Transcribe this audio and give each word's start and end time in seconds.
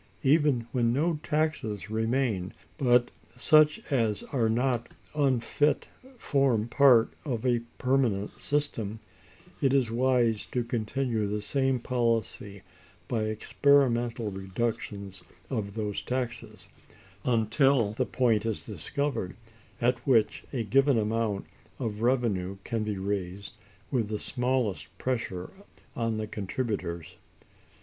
Even 0.23 0.65
when 0.71 0.91
no 0.91 1.19
taxes 1.21 1.91
remain 1.91 2.55
but 2.79 3.11
such 3.37 3.79
as 3.91 4.23
are 4.33 4.49
not 4.49 4.89
unfit 5.15 5.89
to 6.01 6.09
form 6.17 6.67
part 6.67 7.13
of 7.23 7.45
a 7.45 7.59
permanent 7.77 8.31
system, 8.39 8.99
it 9.61 9.73
is 9.73 9.91
wise 9.91 10.47
to 10.47 10.63
continue 10.63 11.27
the 11.27 11.39
same 11.39 11.79
policy 11.79 12.63
by 13.07 13.25
experimental 13.25 14.31
reductions 14.31 15.21
of 15.51 15.75
those 15.75 16.01
taxes, 16.01 16.67
until 17.23 17.91
the 17.91 18.03
point 18.03 18.43
is 18.43 18.65
discovered 18.65 19.35
at 19.79 19.99
which 20.07 20.43
a 20.51 20.63
given 20.63 20.97
amount 20.97 21.45
of 21.77 22.01
revenue 22.01 22.57
can 22.63 22.83
be 22.83 22.97
raised 22.97 23.53
with 23.91 24.07
the 24.07 24.17
smallest 24.17 24.87
pressure 24.97 25.51
on 25.95 26.17
the 26.17 26.25
contributors. 26.25 27.17